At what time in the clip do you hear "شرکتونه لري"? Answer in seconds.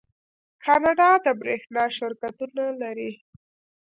1.97-3.11